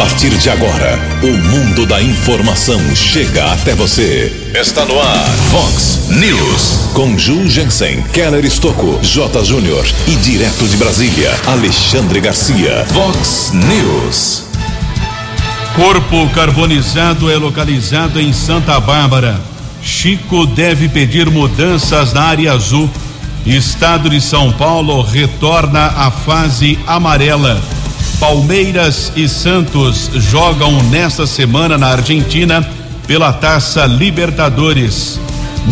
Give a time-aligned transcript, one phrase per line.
[0.00, 4.50] partir de agora, o mundo da informação chega até você.
[4.58, 6.90] Está no ar, Fox News.
[6.94, 9.44] Com Ju Jensen, Keller Estocco, J.
[9.44, 12.86] Júnior e direto de Brasília, Alexandre Garcia.
[12.86, 14.44] Fox News.
[15.76, 19.38] Corpo carbonizado é localizado em Santa Bárbara.
[19.82, 22.88] Chico deve pedir mudanças na área azul.
[23.44, 27.60] Estado de São Paulo retorna à fase amarela.
[28.20, 32.62] Palmeiras e Santos jogam nesta semana na Argentina
[33.06, 35.18] pela Taça Libertadores.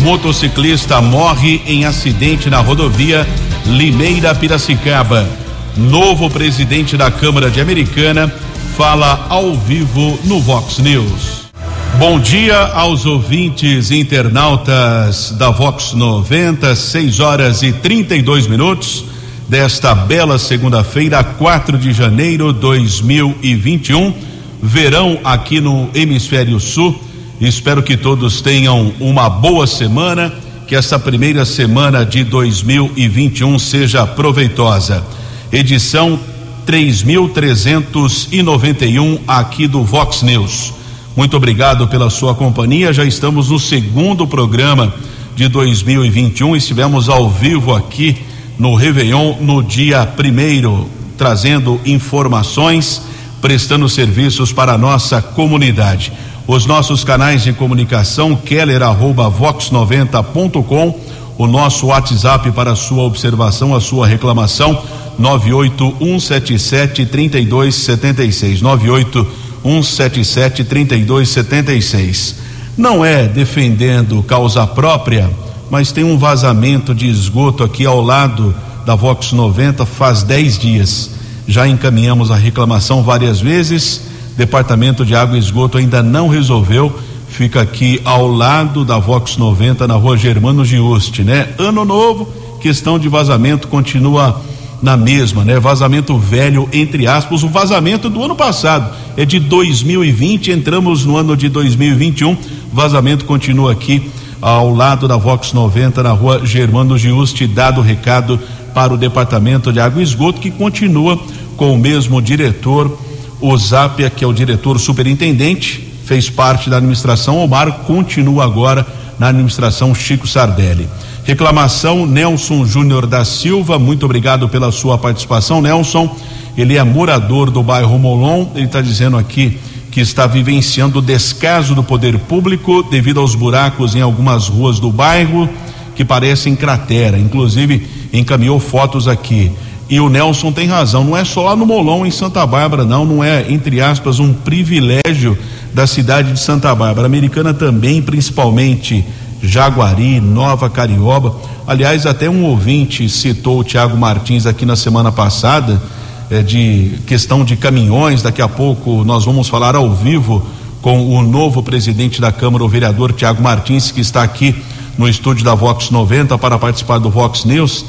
[0.01, 3.25] Motociclista morre em acidente na rodovia
[3.67, 5.29] Limeira Piracicaba.
[5.77, 8.33] Novo presidente da Câmara de Americana
[8.75, 11.51] fala ao vivo no Vox News.
[11.99, 19.05] Bom dia aos ouvintes internautas da Vox 90, 6 horas e 32 minutos
[19.49, 24.13] desta bela segunda-feira, 4 de janeiro de 2021.
[24.61, 27.01] Verão aqui no Hemisfério Sul.
[27.41, 30.31] Espero que todos tenham uma boa semana,
[30.67, 35.03] que essa primeira semana de 2021 seja proveitosa.
[35.51, 36.19] Edição
[36.67, 40.75] 3391 aqui do Vox News.
[41.15, 42.93] Muito obrigado pela sua companhia.
[42.93, 44.93] Já estamos no segundo programa
[45.35, 46.55] de 2021.
[46.55, 48.28] Estivemos ao vivo aqui
[48.59, 53.01] no Réveillon no dia primeiro, trazendo informações,
[53.41, 56.11] prestando serviços para a nossa comunidade.
[56.45, 60.99] Os nossos canais de comunicação, keller@vox90.com,
[61.37, 64.83] o nosso WhatsApp para sua observação, a sua reclamação,
[65.17, 68.61] 98177 3276.
[68.61, 72.35] 98177 3276.
[72.77, 75.29] Não é defendendo causa própria
[75.69, 81.11] mas tem um vazamento de esgoto aqui ao lado da Vox 90 faz 10 dias.
[81.47, 84.01] Já encaminhamos a reclamação várias vezes,
[84.35, 86.97] Departamento de Água e Esgoto ainda não resolveu.
[87.27, 91.49] Fica aqui ao lado da Vox 90 na rua Germano Giusti, né?
[91.57, 92.25] Ano novo,
[92.61, 94.41] questão de vazamento continua
[94.81, 95.59] na mesma, né?
[95.59, 101.35] Vazamento velho, entre aspas, o vazamento do ano passado é de 2020, entramos no ano
[101.35, 102.37] de 2021,
[102.71, 104.09] vazamento continua aqui
[104.41, 108.39] ao lado da Vox 90, na rua Germano Giusti, dado o recado
[108.73, 111.19] para o Departamento de Água e Esgoto, que continua
[111.57, 112.97] com o mesmo diretor,
[113.41, 118.85] o Zapia, que é o diretor superintendente, fez parte da administração Omar, continua agora
[119.17, 120.87] na administração Chico Sardelli.
[121.23, 126.15] Reclamação Nelson Júnior da Silva, muito obrigado pela sua participação, Nelson.
[126.57, 129.59] Ele é morador do bairro Molon, ele está dizendo aqui
[129.91, 134.91] que está vivenciando o descaso do poder público devido aos buracos em algumas ruas do
[134.91, 135.49] bairro
[135.95, 137.17] que parecem cratera.
[137.17, 139.51] Inclusive, encaminhou fotos aqui.
[139.89, 143.05] E o Nelson tem razão, não é só lá no Molon, em Santa Bárbara, não,
[143.05, 145.35] não é, entre aspas, um privilégio
[145.73, 147.07] da cidade de Santa Bárbara.
[147.07, 149.03] Americana também, principalmente
[149.41, 151.35] Jaguari, Nova Carioba.
[151.65, 155.81] Aliás, até um ouvinte citou o Tiago Martins aqui na semana passada
[156.29, 158.21] é, de questão de caminhões.
[158.21, 160.45] Daqui a pouco nós vamos falar ao vivo
[160.81, 164.55] com o novo presidente da Câmara, o vereador Tiago Martins, que está aqui
[164.97, 167.85] no estúdio da Vox 90 para participar do Vox News.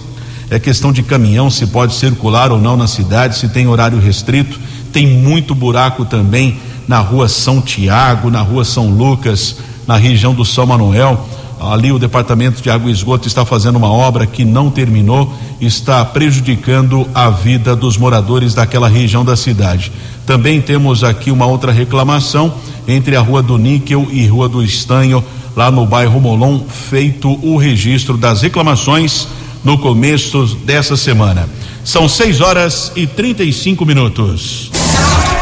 [0.51, 4.59] É questão de caminhão, se pode circular ou não na cidade, se tem horário restrito.
[4.93, 6.59] Tem muito buraco também
[6.89, 11.25] na rua São Tiago, na rua São Lucas, na região do São Manuel
[11.61, 16.05] ali o departamento de água e esgoto está fazendo uma obra que não terminou, está
[16.05, 19.93] prejudicando a vida dos moradores daquela região da cidade.
[20.27, 22.55] Também temos aqui uma outra reclamação
[22.89, 25.23] entre a Rua do Níquel e Rua do Estanho,
[25.55, 29.29] lá no bairro Molon, feito o registro das reclamações
[29.63, 31.49] no começo dessa semana.
[31.85, 34.71] São 6 horas e 35 minutos.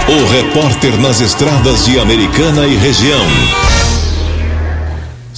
[0.08, 3.67] O repórter nas estradas de Americana e região.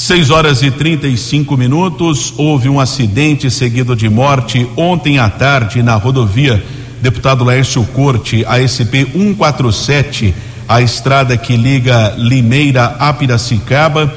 [0.01, 2.33] 6 horas e 35 minutos.
[2.39, 6.65] Houve um acidente seguido de morte ontem à tarde na rodovia
[7.03, 10.35] Deputado Laércio Corte, ASP 147,
[10.67, 14.11] a estrada que liga Limeira a Piracicaba.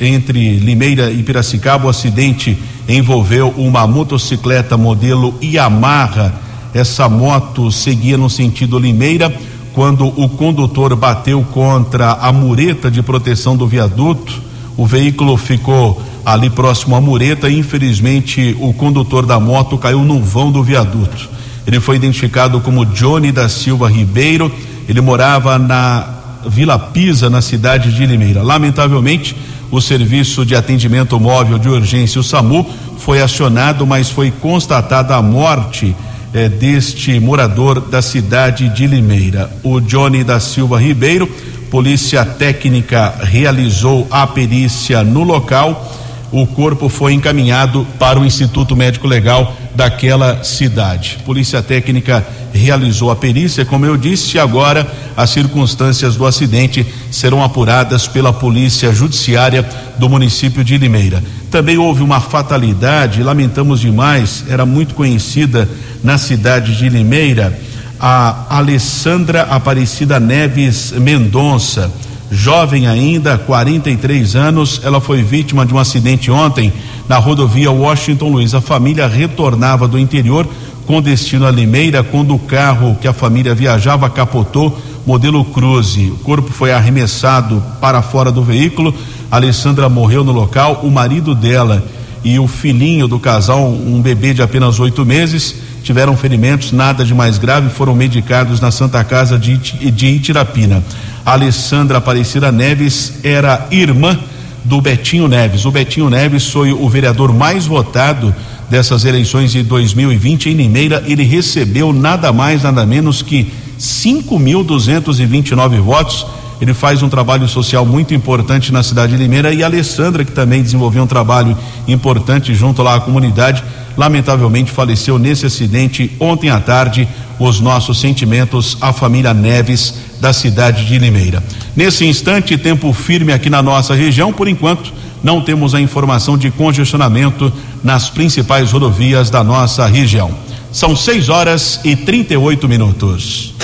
[0.00, 2.56] Entre Limeira e Piracicaba, o acidente
[2.88, 6.32] envolveu uma motocicleta modelo Yamaha.
[6.72, 9.30] Essa moto seguia no sentido Limeira
[9.74, 16.50] quando o condutor bateu contra a mureta de proteção do viaduto o veículo ficou ali
[16.50, 21.30] próximo à mureta e infelizmente o condutor da moto caiu no vão do viaduto.
[21.66, 24.52] Ele foi identificado como Johnny da Silva Ribeiro.
[24.88, 26.06] Ele morava na
[26.46, 28.42] Vila Pisa, na cidade de Limeira.
[28.42, 29.36] Lamentavelmente,
[29.70, 32.64] o serviço de atendimento móvel de urgência, o SAMU,
[32.98, 35.94] foi acionado, mas foi constatada a morte
[36.32, 39.50] eh, deste morador da cidade de Limeira.
[39.64, 41.28] O Johnny da Silva Ribeiro,
[41.70, 45.92] polícia técnica realizou a perícia no local.
[46.32, 51.18] O corpo foi encaminhado para o Instituto Médico Legal daquela cidade.
[51.24, 58.08] Polícia técnica realizou a perícia, como eu disse, agora as circunstâncias do acidente serão apuradas
[58.08, 59.64] pela Polícia Judiciária
[59.98, 61.22] do município de Limeira.
[61.50, 65.68] Também houve uma fatalidade, lamentamos demais, era muito conhecida
[66.02, 67.56] na cidade de Limeira,
[68.00, 71.90] a Alessandra Aparecida Neves Mendonça,
[72.30, 76.72] jovem ainda, 43 anos, ela foi vítima de um acidente ontem
[77.08, 78.54] na rodovia Washington Luiz.
[78.54, 80.46] A família retornava do interior
[80.86, 86.10] com destino a Limeira quando o carro que a família viajava capotou, modelo Cruze.
[86.10, 88.94] O corpo foi arremessado para fora do veículo.
[89.30, 90.80] A Alessandra morreu no local.
[90.84, 91.84] O marido dela
[92.24, 95.54] e o filhinho do casal, um bebê de apenas oito meses,
[95.86, 100.82] tiveram ferimentos, nada de mais grave, foram medicados na Santa Casa de, de Itirapina.
[101.24, 104.18] Alessandra Aparecida Neves era irmã
[104.64, 105.64] do Betinho Neves.
[105.64, 108.34] O Betinho Neves foi o vereador mais votado
[108.68, 111.04] dessas eleições de 2020 em Limeira.
[111.06, 113.46] Ele recebeu nada mais, nada menos que
[113.78, 116.26] 5.229 votos.
[116.60, 120.32] Ele faz um trabalho social muito importante na cidade de Limeira e a Alessandra, que
[120.32, 121.56] também desenvolveu um trabalho
[121.86, 123.62] importante junto lá à comunidade,
[123.96, 127.08] lamentavelmente faleceu nesse acidente ontem à tarde.
[127.38, 131.44] Os nossos sentimentos à família Neves da cidade de Limeira.
[131.76, 134.90] Nesse instante, tempo firme aqui na nossa região, por enquanto,
[135.22, 137.52] não temos a informação de congestionamento
[137.84, 140.30] nas principais rodovias da nossa região.
[140.72, 143.54] São 6 horas e 38 minutos.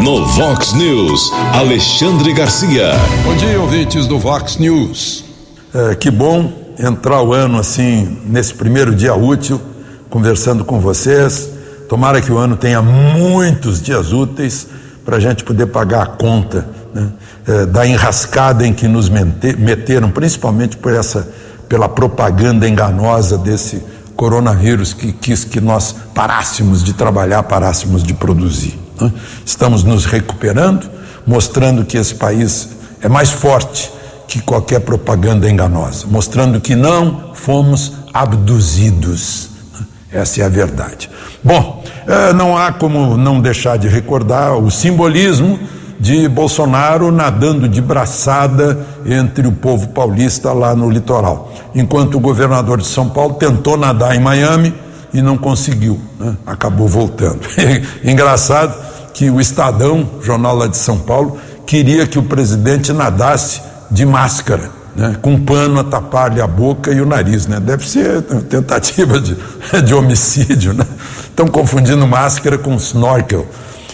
[0.00, 2.92] No Vox News, Alexandre Garcia.
[3.24, 5.24] Bom dia, ouvintes do Vox News.
[5.72, 9.60] É, que bom entrar o ano assim, nesse primeiro dia útil,
[10.08, 11.50] conversando com vocês.
[11.88, 14.66] Tomara que o ano tenha muitos dias úteis
[15.04, 17.08] para a gente poder pagar a conta né,
[17.46, 21.28] é, da enrascada em que nos meteram, principalmente por essa,
[21.68, 23.82] pela propaganda enganosa desse
[24.16, 28.81] coronavírus que quis que nós parássemos de trabalhar, parássemos de produzir.
[29.00, 29.12] Né?
[29.44, 30.88] Estamos nos recuperando,
[31.26, 33.90] mostrando que esse país é mais forte
[34.28, 39.50] que qualquer propaganda enganosa, mostrando que não fomos abduzidos.
[39.72, 39.86] Né?
[40.12, 41.10] Essa é a verdade.
[41.42, 45.58] Bom, é, não há como não deixar de recordar o simbolismo
[46.00, 52.78] de Bolsonaro nadando de braçada entre o povo paulista lá no litoral, enquanto o governador
[52.78, 54.74] de São Paulo tentou nadar em Miami
[55.12, 56.36] e não conseguiu, né?
[56.46, 57.40] acabou voltando.
[58.02, 58.74] Engraçado
[59.12, 63.60] que o Estadão, jornal lá de São Paulo, queria que o presidente nadasse
[63.90, 65.16] de máscara, né?
[65.20, 67.60] com um pano a tapar-lhe a boca e o nariz, né?
[67.60, 69.36] Deve ser tentativa de,
[69.84, 70.86] de homicídio, né?
[71.24, 73.46] Estão confundindo máscara com snorkel.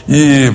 [0.09, 0.53] E,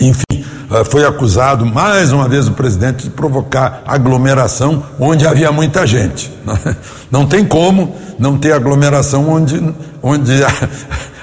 [0.00, 0.37] enfim,
[0.84, 6.30] foi acusado mais uma vez o presidente de provocar aglomeração onde havia muita gente.
[7.10, 9.62] Não tem como não ter aglomeração onde,
[10.02, 10.52] onde há,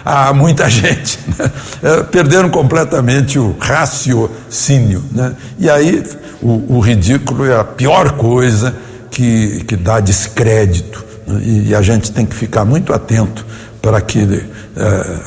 [0.30, 1.20] há muita gente.
[1.38, 1.52] Né?
[1.84, 5.04] É, perderam completamente o raciocínio.
[5.12, 5.34] Né?
[5.60, 6.04] E aí
[6.42, 8.76] o, o, ridículo é a pior coisa
[9.12, 11.04] que, que dá descrédito.
[11.28, 11.42] Né?
[11.44, 13.46] E, e a gente tem que ficar muito atento
[13.82, 14.44] para que uh,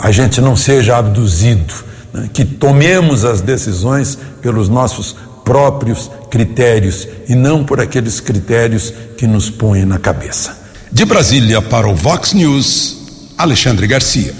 [0.01, 1.75] a gente não seja abduzido,
[2.13, 2.29] né?
[2.33, 9.49] que tomemos as decisões pelos nossos próprios critérios e não por aqueles critérios que nos
[9.49, 10.57] põem na cabeça.
[10.93, 12.99] De Brasília para o Vox News,
[13.37, 14.35] Alexandre Garcia.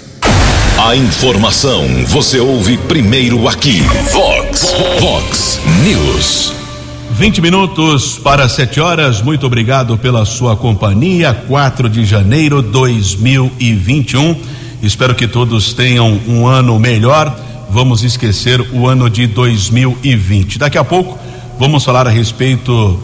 [0.77, 3.81] A informação você ouve primeiro aqui.
[4.13, 6.53] Vox, Vox News.
[7.11, 9.21] 20 minutos para 7 horas.
[9.21, 11.33] Muito obrigado pela sua companhia.
[11.33, 14.37] 4 de janeiro de 2021.
[14.81, 17.37] Espero que todos tenham um ano melhor.
[17.71, 20.57] Vamos esquecer o ano de 2020.
[20.57, 21.19] Daqui a pouco
[21.59, 22.99] vamos falar a respeito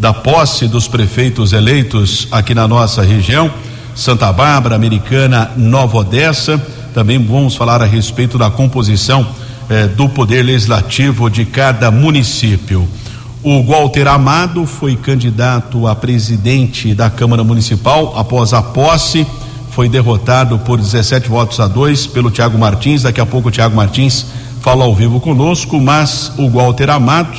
[0.00, 3.50] da posse dos prefeitos eleitos aqui na nossa região.
[3.94, 6.56] Santa Bárbara, Americana, Nova Odessa.
[6.94, 9.26] Também vamos falar a respeito da composição
[9.68, 12.88] eh, do poder legislativo de cada município.
[13.42, 19.26] O Walter Amado foi candidato a presidente da Câmara Municipal após a posse.
[19.76, 23.02] Foi derrotado por 17 votos a dois pelo Tiago Martins.
[23.02, 24.24] Daqui a pouco o Tiago Martins
[24.62, 27.36] fala ao vivo conosco, mas o Walter Amado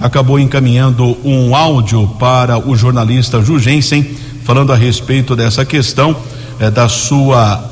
[0.00, 4.02] acabou encaminhando um áudio para o jornalista Jugensen
[4.42, 6.16] falando a respeito dessa questão
[6.58, 7.64] eh, da sua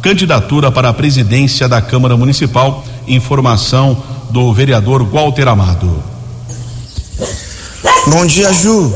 [0.00, 2.82] candidatura para a presidência da Câmara Municipal.
[3.06, 6.02] Informação do vereador Walter Amado.
[8.06, 8.94] Bom dia, Ju.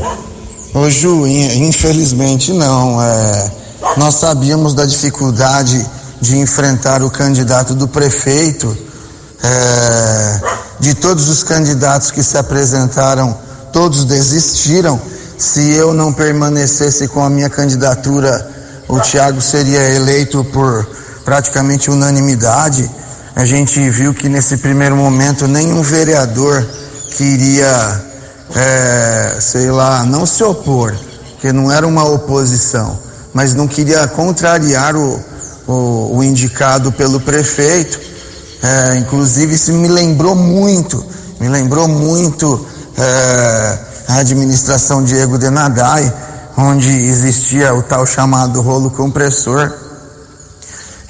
[0.73, 2.99] Ô, Ju, infelizmente não.
[2.99, 3.62] É,
[3.97, 5.85] nós sabíamos da dificuldade
[6.19, 8.75] de enfrentar o candidato do prefeito,
[9.43, 10.41] é,
[10.79, 13.37] de todos os candidatos que se apresentaram,
[13.71, 14.99] todos desistiram.
[15.37, 18.49] Se eu não permanecesse com a minha candidatura,
[18.87, 20.87] o Tiago seria eleito por
[21.25, 22.89] praticamente unanimidade.
[23.35, 26.65] A gente viu que nesse primeiro momento nenhum vereador
[27.17, 28.01] queria,
[28.55, 30.95] é, sei lá, não se opor,
[31.41, 32.97] que não era uma oposição,
[33.33, 35.19] mas não queria contrariar o,
[35.67, 37.99] o, o indicado pelo prefeito.
[38.61, 41.03] É, inclusive, isso me lembrou muito,
[41.39, 42.65] me lembrou muito
[42.97, 46.13] é, a administração Diego Denadai,
[46.57, 49.73] onde existia o tal chamado rolo compressor.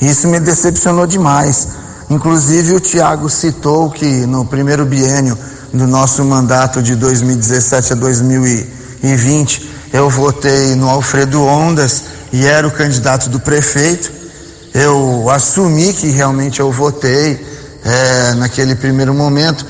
[0.01, 1.67] Isso me decepcionou demais.
[2.09, 5.37] Inclusive, o Tiago citou que no primeiro biênio
[5.73, 12.71] do nosso mandato de 2017 a 2020, eu votei no Alfredo Ondas e era o
[12.71, 14.11] candidato do prefeito.
[14.73, 17.39] Eu assumi que realmente eu votei
[17.85, 19.63] é, naquele primeiro momento.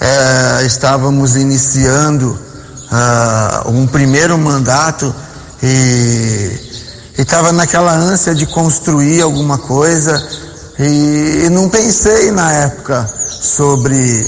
[0.00, 2.38] É, estávamos iniciando
[2.90, 5.14] uh, um primeiro mandato
[5.62, 6.58] e
[7.18, 10.26] estava naquela ânsia de construir alguma coisa
[10.78, 13.08] e, e não pensei na época
[13.40, 14.26] sobre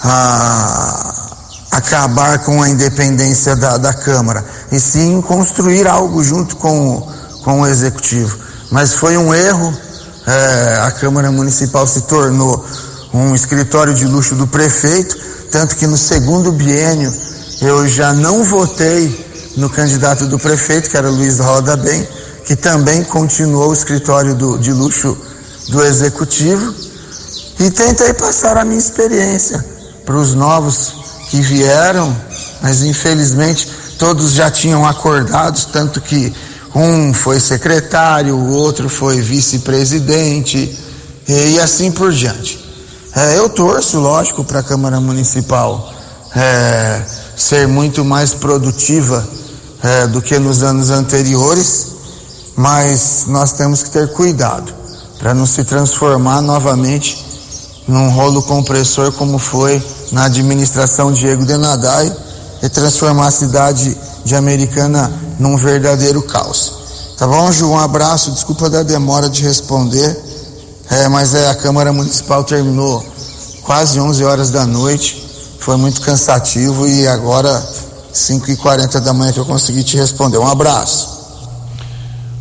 [0.00, 1.07] a,
[1.78, 7.08] acabar com a independência da, da Câmara, e sim construir algo junto com,
[7.42, 8.36] com o Executivo.
[8.70, 9.72] Mas foi um erro,
[10.26, 12.64] é, a Câmara Municipal se tornou
[13.14, 15.16] um escritório de luxo do prefeito,
[15.50, 17.12] tanto que no segundo biênio
[17.62, 22.06] eu já não votei no candidato do prefeito, que era Luiz Roda Bem,
[22.44, 25.16] que também continuou o escritório do, de luxo
[25.68, 26.74] do executivo,
[27.60, 29.64] e tentei passar a minha experiência
[30.04, 30.97] para os novos
[31.28, 32.14] que vieram,
[32.62, 33.68] mas infelizmente
[33.98, 36.32] todos já tinham acordado, tanto que
[36.74, 40.78] um foi secretário, o outro foi vice-presidente
[41.26, 42.64] e assim por diante.
[43.14, 45.92] É, eu torço, lógico, para a Câmara Municipal
[46.36, 47.02] é,
[47.36, 49.26] ser muito mais produtiva
[49.82, 51.86] é, do que nos anos anteriores,
[52.56, 54.72] mas nós temos que ter cuidado
[55.18, 57.27] para não se transformar novamente
[57.88, 62.14] num rolo compressor como foi na administração Diego Denadai
[62.62, 67.14] e transformar a cidade de Americana num verdadeiro caos.
[67.16, 67.70] Tá bom, Ju?
[67.70, 70.16] Um abraço, desculpa da demora de responder,
[70.90, 73.04] é, mas é, a Câmara Municipal terminou
[73.62, 77.50] quase 11 horas da noite, foi muito cansativo e agora
[78.12, 80.38] 5 e 40 da manhã que eu consegui te responder.
[80.38, 81.17] Um abraço.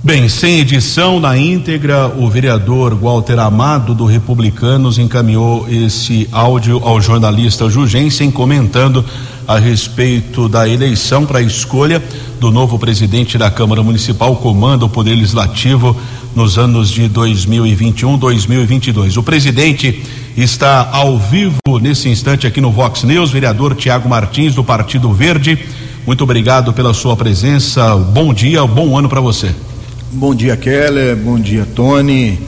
[0.03, 7.01] Bem, sem edição na íntegra, o vereador Walter Amado do Republicanos encaminhou esse áudio ao
[7.01, 9.03] jornalista Jugensen comentando
[9.47, 11.99] a respeito da eleição para a escolha
[12.39, 15.97] do novo presidente da Câmara Municipal, comanda o Poder Legislativo
[16.35, 19.17] nos anos de 2021-2022.
[19.17, 20.03] O presidente
[20.37, 25.57] está ao vivo nesse instante aqui no Vox News, vereador Tiago Martins do Partido Verde.
[26.05, 27.95] Muito obrigado pela sua presença.
[27.95, 29.53] Bom dia, bom ano para você.
[30.11, 31.17] Bom dia, Keller.
[31.17, 32.39] Bom dia, Tony.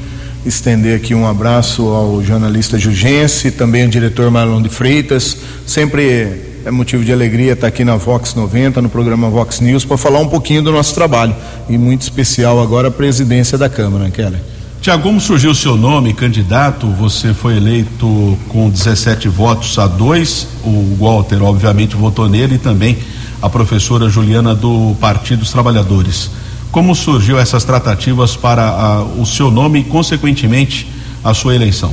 [0.46, 5.36] Estender aqui um abraço ao jornalista Jugense, também ao diretor Marlon de Freitas.
[5.68, 9.98] Sempre é motivo de alegria estar aqui na Vox 90, no programa Vox News, para
[9.98, 11.36] falar um pouquinho do nosso trabalho.
[11.68, 14.40] E muito especial agora a presidência da Câmara, né, Keller.
[14.82, 16.88] Tiago, como surgiu o seu nome, candidato?
[16.94, 20.48] Você foi eleito com 17 votos a dois.
[20.64, 22.98] O Walter, obviamente, votou nele e também
[23.42, 26.32] a professora Juliana do Partido dos Trabalhadores.
[26.72, 30.88] Como surgiu essas tratativas para a, o seu nome e, consequentemente,
[31.24, 31.92] a sua eleição?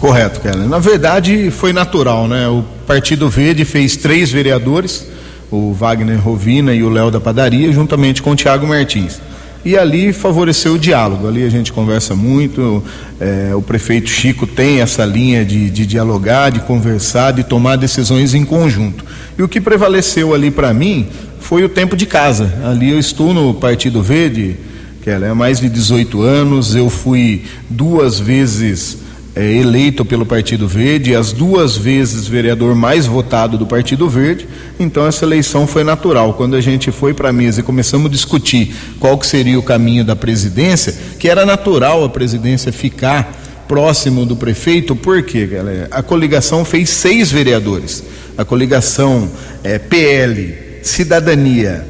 [0.00, 0.68] Correto, Keller.
[0.68, 2.48] Na verdade, foi natural, né?
[2.48, 5.06] O Partido Verde fez três vereadores,
[5.50, 9.20] o Wagner Rovina e o Léo da Padaria, juntamente com o Tiago Martins.
[9.64, 11.26] E ali favoreceu o diálogo.
[11.26, 12.84] Ali a gente conversa muito.
[13.18, 18.32] É, o prefeito Chico tem essa linha de, de dialogar, de conversar, de tomar decisões
[18.32, 19.04] em conjunto.
[19.36, 21.08] E o que prevaleceu ali para mim
[21.40, 22.52] foi o tempo de casa.
[22.64, 24.56] Ali eu estou no Partido Verde,
[25.02, 28.98] que é há mais de 18 anos, eu fui duas vezes
[29.36, 34.48] é, eleito pelo Partido Verde, as duas vezes vereador mais votado do Partido Verde,
[34.80, 36.32] então essa eleição foi natural.
[36.34, 39.62] Quando a gente foi para a mesa e começamos a discutir qual que seria o
[39.62, 45.88] caminho da presidência, que era natural a presidência ficar próximo do prefeito, por quê, galera?
[45.90, 48.02] A coligação fez seis vereadores.
[48.38, 49.30] A coligação
[49.62, 51.84] é, PL, Cidadania,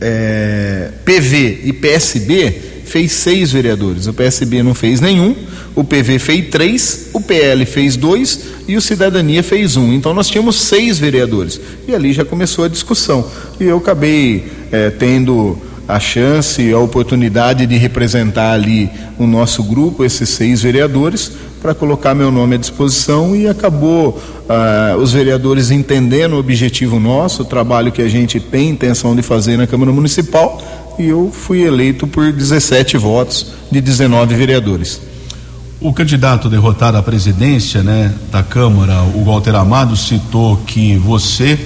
[0.00, 2.54] é, PV e PSB
[2.84, 4.06] fez seis vereadores.
[4.06, 5.34] O PSB não fez nenhum,
[5.74, 9.92] o PV fez três, o PL fez dois e o Cidadania fez um.
[9.92, 11.58] Então nós tínhamos seis vereadores.
[11.88, 13.26] E ali já começou a discussão.
[13.58, 20.04] E eu acabei é, tendo a chance, a oportunidade de representar ali o nosso grupo,
[20.04, 26.34] esses seis vereadores, para colocar meu nome à disposição e acabou ah, os vereadores entendendo
[26.34, 30.60] o objetivo nosso, o trabalho que a gente tem intenção de fazer na Câmara Municipal
[30.98, 35.00] e eu fui eleito por 17 votos de 19 vereadores.
[35.80, 41.58] O candidato derrotado à presidência né, da Câmara, o Walter Amado, citou que você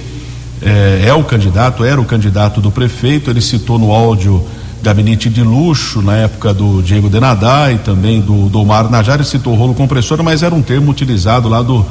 [0.61, 4.45] é, é o candidato, era o candidato do prefeito, ele citou no áudio
[4.81, 9.55] gabinete de luxo na época do Diego Denadá e também do, do Najar, ele citou
[9.55, 11.85] rolo compressor, mas era um termo utilizado lá do,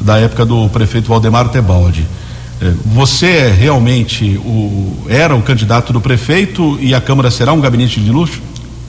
[0.00, 2.06] da época do prefeito Valdemar Tebaldi.
[2.60, 7.60] É, você é realmente o, era o candidato do prefeito e a Câmara será um
[7.60, 8.40] gabinete de luxo?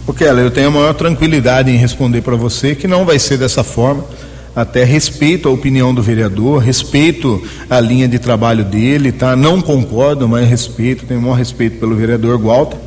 [0.06, 3.38] O Keller, eu tenho a maior tranquilidade em responder para você que não vai ser
[3.38, 4.06] dessa forma
[4.58, 9.36] até respeito a opinião do vereador, respeito a linha de trabalho dele, tá?
[9.36, 12.80] Não concordo, mas respeito, tenho o maior respeito pelo vereador Walter.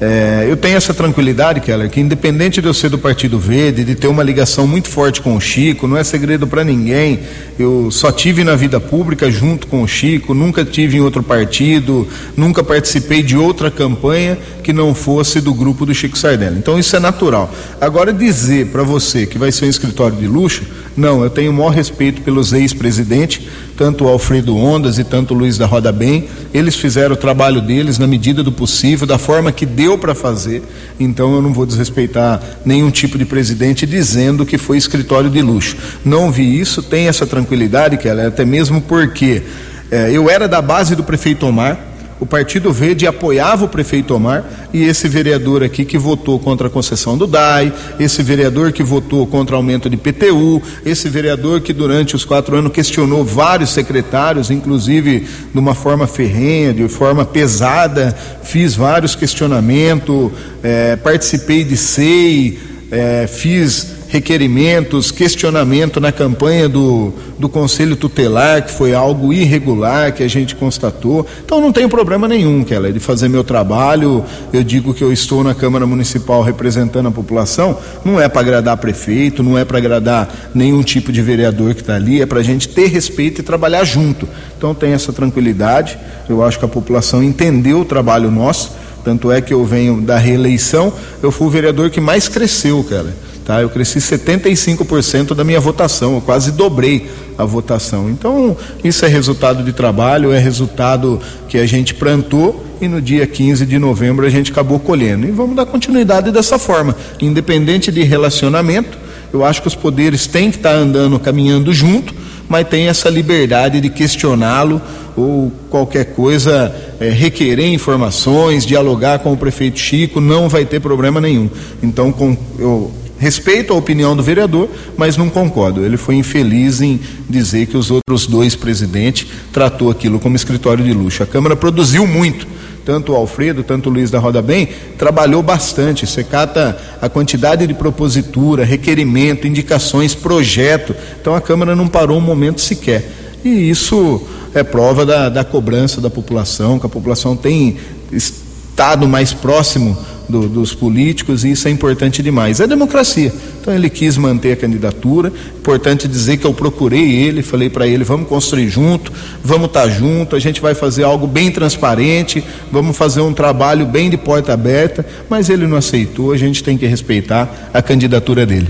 [0.00, 3.94] É, eu tenho essa tranquilidade, Keller, que independente de eu ser do Partido Verde, de
[3.94, 7.20] ter uma ligação muito forte com o Chico, não é segredo para ninguém.
[7.56, 12.08] Eu só tive na vida pública junto com o Chico, nunca tive em outro partido,
[12.36, 16.58] nunca participei de outra campanha que não fosse do grupo do Chico Sardelli.
[16.58, 17.54] Então isso é natural.
[17.80, 20.62] Agora dizer para você que vai ser um escritório de luxo,
[20.96, 23.46] não, eu tenho o maior respeito pelos ex-presidentes,
[23.76, 26.28] tanto o Alfredo Ondas e tanto o Luiz da Roda Bem.
[26.52, 30.62] Eles fizeram o trabalho deles na medida do possível, da forma que deu para fazer.
[31.00, 35.76] Então eu não vou desrespeitar nenhum tipo de presidente dizendo que foi escritório de luxo.
[36.04, 39.42] Não vi isso, tem essa tranquilidade, que ela é até mesmo porque
[39.90, 41.91] é, eu era da base do prefeito Omar
[42.22, 46.70] o Partido Verde apoiava o prefeito Omar e esse vereador aqui que votou contra a
[46.70, 51.72] concessão do DAI, esse vereador que votou contra o aumento de PTU, esse vereador que
[51.72, 58.16] durante os quatro anos questionou vários secretários, inclusive de uma forma ferrenha, de forma pesada,
[58.44, 60.30] fiz vários questionamentos,
[60.62, 62.56] é, participei de SEI,
[62.92, 70.22] é, fiz requerimentos, questionamento na campanha do, do Conselho Tutelar, que foi algo irregular que
[70.22, 71.26] a gente constatou.
[71.42, 74.22] Então não tem problema nenhum, Keller, de fazer meu trabalho.
[74.52, 78.76] Eu digo que eu estou na Câmara Municipal representando a população, não é para agradar
[78.76, 82.44] prefeito, não é para agradar nenhum tipo de vereador que está ali, é para a
[82.44, 84.28] gente ter respeito e trabalhar junto.
[84.58, 85.98] Então tem essa tranquilidade.
[86.28, 88.72] Eu acho que a população entendeu o trabalho nosso.
[89.02, 93.14] Tanto é que eu venho da reeleição, eu fui o vereador que mais cresceu, Keller
[93.44, 93.60] Tá?
[93.60, 98.08] Eu cresci 75% da minha votação, eu quase dobrei a votação.
[98.08, 103.26] Então, isso é resultado de trabalho, é resultado que a gente plantou e no dia
[103.26, 105.26] 15 de novembro a gente acabou colhendo.
[105.26, 108.98] E vamos dar continuidade dessa forma, independente de relacionamento.
[109.32, 112.14] Eu acho que os poderes têm que estar andando, caminhando junto,
[112.48, 114.80] mas tem essa liberdade de questioná-lo
[115.16, 121.20] ou qualquer coisa, é, requerer informações, dialogar com o prefeito Chico, não vai ter problema
[121.20, 121.48] nenhum.
[121.82, 125.84] Então, com, eu Respeito a opinião do vereador, mas não concordo.
[125.84, 126.98] Ele foi infeliz em
[127.30, 131.22] dizer que os outros dois presidentes tratou aquilo como escritório de luxo.
[131.22, 132.48] A Câmara produziu muito
[132.84, 136.04] tanto o Alfredo, tanto o Luiz da Roda Bem, trabalhou bastante.
[136.04, 140.92] Você cata a quantidade de propositura, requerimento, indicações, projeto.
[141.20, 143.08] Então a Câmara não parou um momento sequer.
[143.44, 144.20] E isso
[144.52, 147.76] é prova da, da cobrança da população, que a população tem
[148.10, 149.96] estado mais próximo
[150.28, 152.60] do, dos políticos e isso é importante demais.
[152.60, 153.32] É democracia.
[153.60, 155.32] Então ele quis manter a candidatura.
[155.58, 159.88] Importante dizer que eu procurei ele, falei para ele: vamos construir junto, vamos estar tá
[159.88, 164.52] junto, a gente vai fazer algo bem transparente, vamos fazer um trabalho bem de porta
[164.52, 165.04] aberta.
[165.28, 168.68] Mas ele não aceitou, a gente tem que respeitar a candidatura dele.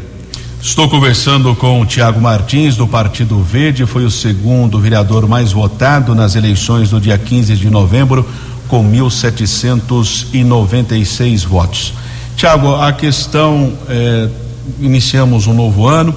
[0.62, 6.14] Estou conversando com o Tiago Martins, do Partido Verde, foi o segundo vereador mais votado
[6.14, 8.24] nas eleições do dia 15 de novembro
[8.72, 11.94] com 1.796 votos.
[12.34, 14.30] Tiago, a questão, é,
[14.80, 16.16] iniciamos um novo ano,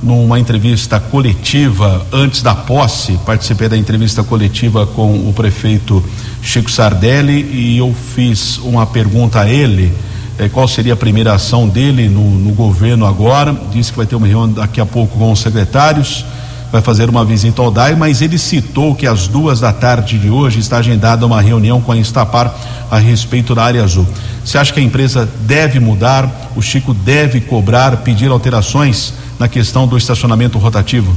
[0.00, 6.04] numa entrevista coletiva antes da posse, participei da entrevista coletiva com o prefeito
[6.40, 9.92] Chico Sardelli e eu fiz uma pergunta a ele.
[10.38, 13.52] É, qual seria a primeira ação dele no, no governo agora?
[13.72, 16.24] Disse que vai ter uma reunião daqui a pouco com os secretários
[16.70, 20.28] vai fazer uma visita ao DAI, mas ele citou que às duas da tarde de
[20.28, 22.54] hoje está agendada uma reunião com a Instapar
[22.90, 24.06] a respeito da área azul.
[24.44, 26.50] Você acha que a empresa deve mudar?
[26.54, 31.14] O Chico deve cobrar, pedir alterações na questão do estacionamento rotativo?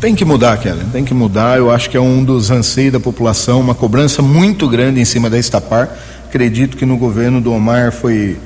[0.00, 1.56] Tem que mudar, Kellen, tem que mudar.
[1.56, 5.30] Eu acho que é um dos anseios da população, uma cobrança muito grande em cima
[5.30, 5.88] da Estapar.
[6.26, 8.36] Acredito que no governo do Omar foi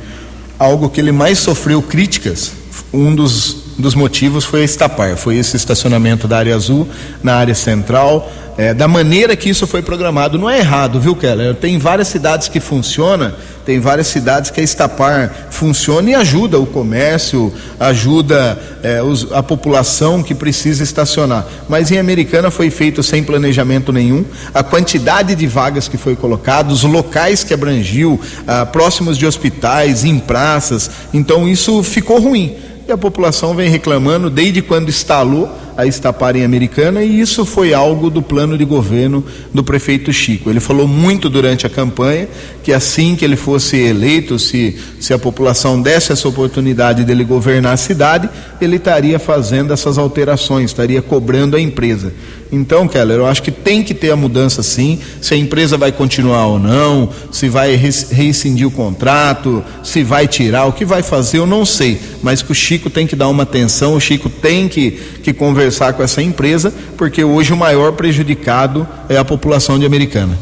[0.58, 2.52] algo que ele mais sofreu críticas.
[2.92, 6.88] Um dos dos motivos foi Estapar, foi esse estacionamento da área azul
[7.22, 10.36] na área central, é, da maneira que isso foi programado.
[10.36, 11.54] Não é errado, viu, Keller?
[11.54, 16.66] Tem várias cidades que funciona, tem várias cidades que a Estapar funciona e ajuda o
[16.66, 21.46] comércio, ajuda é, os, a população que precisa estacionar.
[21.68, 24.24] Mas em Americana foi feito sem planejamento nenhum.
[24.52, 30.04] A quantidade de vagas que foi colocado, os locais que abrangiu, ah, próximos de hospitais,
[30.04, 30.90] em praças.
[31.14, 32.56] Então isso ficou ruim.
[32.88, 35.46] E a população vem reclamando desde quando instalou
[35.76, 39.22] a Estapar em Americana e isso foi algo do plano de governo
[39.52, 40.48] do prefeito Chico.
[40.48, 42.26] Ele falou muito durante a campanha
[42.64, 47.74] que assim que ele fosse eleito, se, se a população desse essa oportunidade dele governar
[47.74, 52.14] a cidade, ele estaria fazendo essas alterações, estaria cobrando a empresa.
[52.50, 55.92] Então, Keller, eu acho que tem que ter a mudança sim, se a empresa vai
[55.92, 61.38] continuar ou não, se vai rescindir o contrato, se vai tirar, o que vai fazer,
[61.38, 62.00] eu não sei.
[62.22, 65.92] Mas que o Chico tem que dar uma atenção, o Chico tem que, que conversar
[65.92, 70.38] com essa empresa, porque hoje o maior prejudicado é a população de Americana.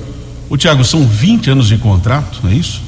[0.49, 2.83] O Tiago, são 20 anos de contrato, é isso?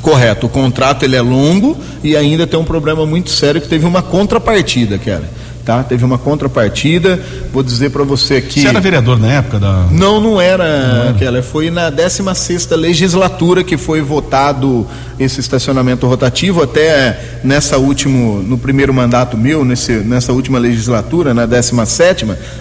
[0.00, 3.84] Correto, o contrato ele é longo e ainda tem um problema muito sério que teve
[3.84, 5.28] uma contrapartida, Keller
[5.64, 5.82] tá?
[5.82, 7.20] Teve uma contrapartida.
[7.52, 8.60] Vou dizer para você aqui.
[8.60, 9.86] Você era vereador na época da?
[9.90, 11.42] Não, não era, aquela.
[11.42, 14.86] Foi na 16 legislatura que foi votado
[15.18, 16.62] esse estacionamento rotativo.
[16.62, 22.02] Até nessa último, no primeiro mandato meu, nesse, nessa última legislatura, na 17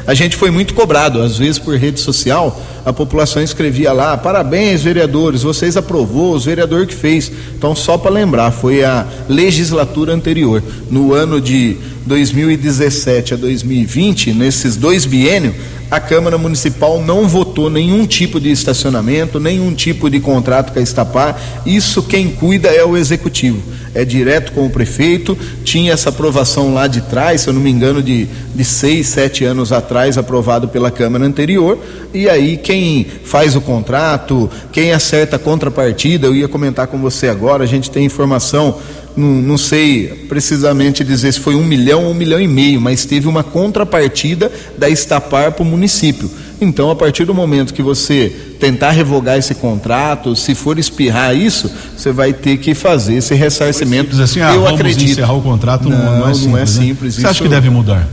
[0.08, 4.82] a gente foi muito cobrado, às vezes por rede social, a população escrevia lá: parabéns,
[4.82, 7.32] vereadores, vocês aprovou, os vereador que fez.
[7.56, 14.76] Então, só para lembrar, foi a legislatura anterior, no ano de 2017 a 2020, nesses
[14.76, 15.54] dois biênios,
[15.92, 20.82] a Câmara Municipal não votou nenhum tipo de estacionamento, nenhum tipo de contrato com a
[20.82, 21.62] Estapar.
[21.66, 23.62] Isso quem cuida é o executivo.
[23.94, 25.38] É direto com o prefeito.
[25.66, 29.44] Tinha essa aprovação lá de trás, se eu não me engano, de, de seis, sete
[29.44, 31.78] anos atrás, aprovado pela Câmara anterior.
[32.14, 37.28] E aí quem faz o contrato, quem acerta a contrapartida, eu ia comentar com você
[37.28, 38.80] agora, a gente tem informação
[39.16, 43.06] não, não, sei precisamente dizer se foi um milhão ou um milhão e meio, mas
[43.06, 46.30] teve uma contrapartida da Estapar para o município.
[46.60, 51.72] Então, a partir do momento que você tentar revogar esse contrato, se for espirrar isso,
[51.98, 54.12] você vai ter que fazer esse ressarcimento.
[54.12, 55.12] Diz assim, ah, Eu acredito.
[55.12, 56.46] encerrar o contrato não, não é simples.
[56.46, 57.22] Não é simples né?
[57.22, 58.08] Você acha que deve mudar?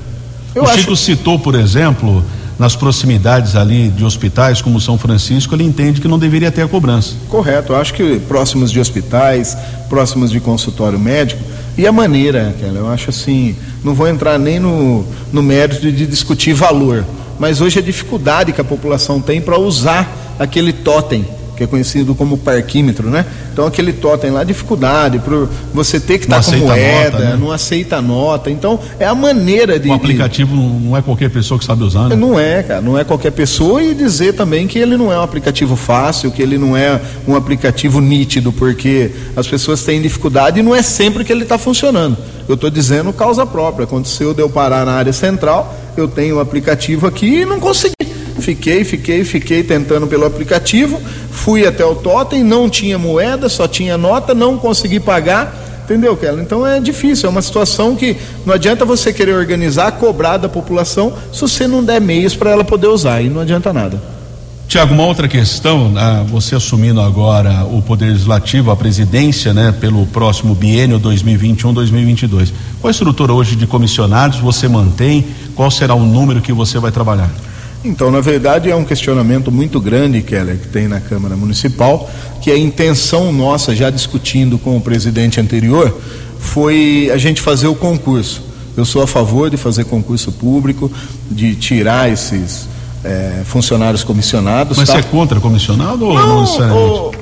[0.54, 0.96] Eu o Chico acho...
[0.96, 2.24] citou, por exemplo,
[2.58, 6.68] nas proximidades ali de hospitais como São Francisco, ele entende que não deveria ter a
[6.68, 7.14] cobrança.
[7.28, 9.56] Correto, acho que próximos de hospitais,
[9.88, 11.40] próximos de consultório médico,
[11.76, 16.52] e a maneira, eu acho assim, não vou entrar nem no, no mérito de discutir
[16.52, 17.06] valor,
[17.38, 21.24] mas hoje a dificuldade que a população tem para usar aquele totem
[21.58, 23.26] que é conhecido como parquímetro, né?
[23.52, 27.36] Então aquele totem lá, dificuldade por você ter que estar tá com moeda, nota, né?
[27.38, 28.48] não aceita nota.
[28.48, 29.88] Então é a maneira de.
[29.88, 30.84] O aplicativo de...
[30.86, 32.14] não é qualquer pessoa que sabe usar, né?
[32.14, 35.22] Não é, cara, não é qualquer pessoa e dizer também que ele não é um
[35.22, 40.62] aplicativo fácil, que ele não é um aplicativo nítido, porque as pessoas têm dificuldade e
[40.62, 42.16] não é sempre que ele está funcionando.
[42.48, 43.84] Eu estou dizendo causa própria.
[43.84, 47.58] Aconteceu de eu parar na área central, eu tenho o um aplicativo aqui e não
[47.58, 53.68] consegui fiquei, fiquei, fiquei tentando pelo aplicativo, fui até o totem, não tinha moeda, só
[53.68, 55.66] tinha nota, não consegui pagar.
[55.84, 56.42] Entendeu, Kelly?
[56.42, 61.14] Então é difícil, é uma situação que não adianta você querer organizar, cobrar da população,
[61.32, 63.98] se você não der meios para ela poder usar, e não adianta nada.
[64.68, 66.26] Tiago, uma outra questão, né?
[66.28, 72.52] você assumindo agora o Poder Legislativo, a presidência, né, pelo próximo biênio 2021-2022.
[72.78, 75.26] Qual a estrutura hoje de comissionados você mantém?
[75.56, 77.30] Qual será o número que você vai trabalhar?
[77.84, 82.10] Então, na verdade, é um questionamento muito grande, Keller, que tem na Câmara Municipal,
[82.42, 85.96] que a intenção nossa, já discutindo com o presidente anterior,
[86.40, 88.42] foi a gente fazer o concurso.
[88.76, 90.90] Eu sou a favor de fazer concurso público,
[91.30, 92.68] de tirar esses
[93.04, 94.76] é, funcionários comissionados.
[94.76, 94.94] Mas tá?
[94.94, 97.12] você é contra comissionado ou não,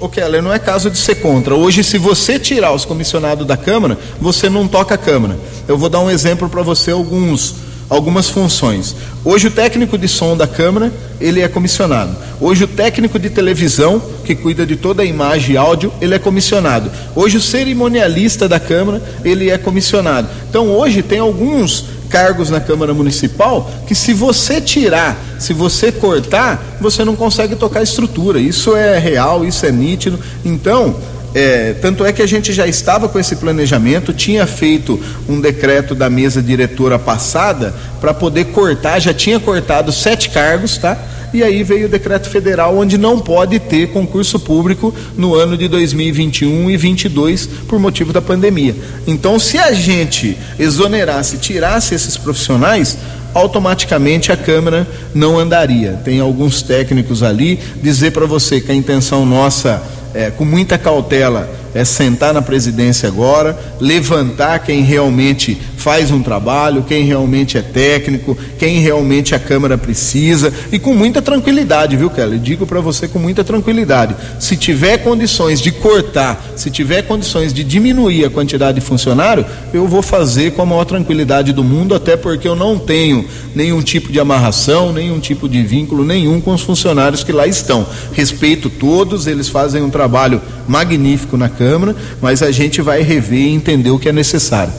[0.00, 1.54] o Keller, não é caso de ser contra.
[1.54, 5.36] Hoje, se você tirar os comissionados da Câmara, você não toca a Câmara.
[5.66, 7.56] Eu vou dar um exemplo para você, alguns
[7.88, 8.94] algumas funções.
[9.24, 12.14] Hoje o técnico de som da Câmara, ele é comissionado.
[12.40, 16.18] Hoje o técnico de televisão, que cuida de toda a imagem e áudio, ele é
[16.18, 16.90] comissionado.
[17.14, 20.28] Hoje o cerimonialista da Câmara, ele é comissionado.
[20.48, 26.78] Então hoje tem alguns cargos na Câmara Municipal que se você tirar, se você cortar,
[26.80, 28.40] você não consegue tocar a estrutura.
[28.40, 30.18] Isso é real, isso é nítido.
[30.44, 30.96] Então,
[31.34, 35.94] é, tanto é que a gente já estava com esse planejamento, tinha feito um decreto
[35.94, 40.96] da mesa diretora passada para poder cortar, já tinha cortado sete cargos, tá?
[41.32, 45.68] E aí veio o decreto federal onde não pode ter concurso público no ano de
[45.68, 48.74] 2021 e 22 por motivo da pandemia.
[49.06, 52.96] Então, se a gente exonerasse, tirasse esses profissionais,
[53.34, 56.00] automaticamente a Câmara não andaria.
[56.02, 59.82] Tem alguns técnicos ali dizer para você que a intenção nossa
[60.18, 66.82] é, com muita cautela é sentar na presidência agora, levantar quem realmente faz um trabalho,
[66.82, 72.40] quem realmente é técnico, quem realmente a Câmara precisa e com muita tranquilidade, viu, Kelly?
[72.40, 74.16] Digo para você com muita tranquilidade.
[74.40, 79.86] Se tiver condições de cortar, se tiver condições de diminuir a quantidade de funcionário, eu
[79.86, 84.10] vou fazer com a maior tranquilidade do mundo, até porque eu não tenho nenhum tipo
[84.10, 87.86] de amarração, nenhum tipo de vínculo nenhum com os funcionários que lá estão.
[88.12, 93.54] Respeito todos, eles fazem um trabalho magnífico na Câmara, mas a gente vai rever e
[93.54, 94.72] entender o que é necessário.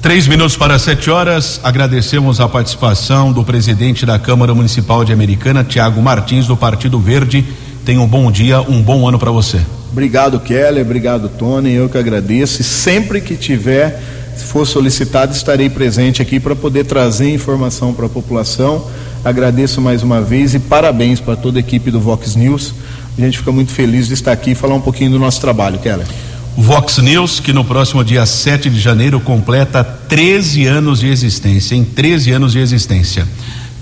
[0.00, 1.60] Três minutos para sete horas.
[1.62, 7.44] Agradecemos a participação do presidente da Câmara Municipal de Americana, Tiago Martins, do Partido Verde.
[7.84, 9.60] Tenha um bom dia, um bom ano para você.
[9.92, 10.80] Obrigado, Kelly.
[10.80, 11.74] Obrigado, Tony.
[11.74, 12.62] Eu que agradeço.
[12.62, 14.00] E sempre que tiver,
[14.36, 18.86] se for solicitado, estarei presente aqui para poder trazer informação para a população.
[19.22, 22.72] Agradeço mais uma vez e parabéns para toda a equipe do Vox News.
[23.20, 25.78] A gente fica muito feliz de estar aqui e falar um pouquinho do nosso trabalho,
[25.78, 26.06] Keller.
[26.56, 31.84] Vox News, que no próximo dia 7 de janeiro completa 13 anos de existência, em
[31.84, 33.28] 13 anos de existência.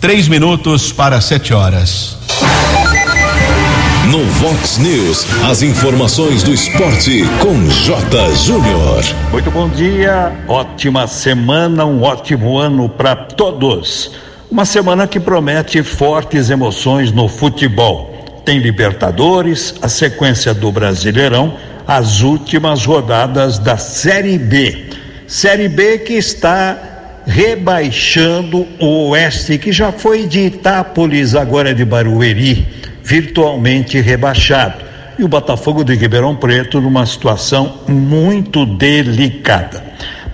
[0.01, 2.17] Três minutos para sete horas.
[4.11, 8.35] No Vox News, as informações do esporte com J.
[8.35, 9.05] Júnior.
[9.31, 14.11] Muito bom dia, ótima semana, um ótimo ano para todos.
[14.51, 18.18] Uma semana que promete fortes emoções no futebol
[18.49, 24.87] tem Libertadores, a sequência do Brasileirão, as últimas rodadas da Série B.
[25.27, 26.79] Série B que está
[27.27, 32.67] rebaixando o Oeste, que já foi de Itápolis, agora é de Barueri,
[33.05, 34.83] virtualmente rebaixado.
[35.19, 39.85] E o Botafogo de Ribeirão Preto numa situação muito delicada.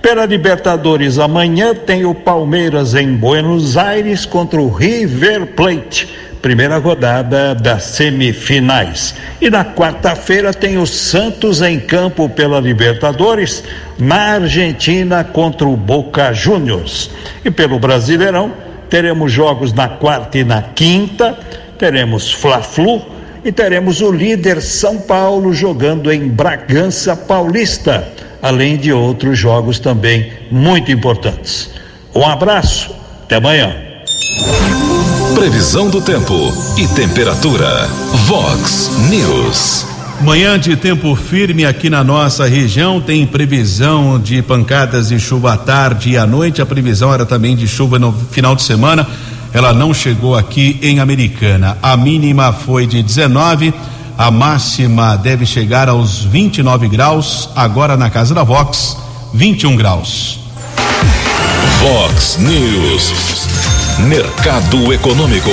[0.00, 7.54] Pela Libertadores, amanhã tem o Palmeiras em Buenos Aires contra o River Plate primeira rodada
[7.54, 9.14] das semifinais.
[9.40, 13.64] E na quarta-feira tem o Santos em campo pela Libertadores,
[13.98, 17.10] na Argentina contra o Boca Juniors.
[17.42, 18.52] E pelo Brasileirão,
[18.90, 21.32] teremos jogos na quarta e na quinta,
[21.78, 23.00] teremos Fla-Flu
[23.42, 28.06] e teremos o líder São Paulo jogando em Bragança Paulista,
[28.42, 31.70] além de outros jogos também muito importantes.
[32.14, 33.74] Um abraço, até amanhã.
[35.34, 37.88] Previsão do tempo e temperatura.
[38.26, 39.84] Vox News.
[40.20, 45.56] Manhã de tempo firme aqui na nossa região, tem previsão de pancadas de chuva à
[45.56, 46.62] tarde e à noite.
[46.62, 49.06] A previsão era também de chuva no final de semana.
[49.52, 51.76] Ela não chegou aqui em Americana.
[51.82, 53.74] A mínima foi de 19,
[54.16, 57.50] a máxima deve chegar aos 29 graus.
[57.56, 58.96] Agora na casa da Vox,
[59.34, 60.38] 21 graus.
[61.80, 63.73] Vox News.
[64.00, 65.50] Mercado Econômico.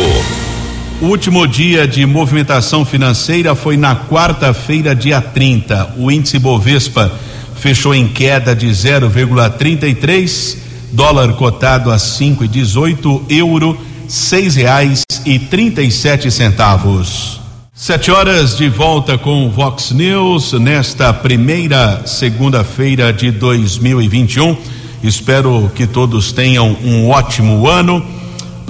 [0.99, 5.93] O último dia de movimentação financeira foi na quarta-feira, dia 30.
[5.97, 7.11] O índice Bovespa
[7.55, 10.57] fechou em queda de 0,33,
[10.91, 17.39] dólar cotado a 5,18, euro seis reais e trinta e sete centavos.
[17.73, 24.57] Sete horas de volta com o Vox News nesta primeira segunda-feira de 2021.
[25.03, 28.20] Espero que todos tenham um ótimo ano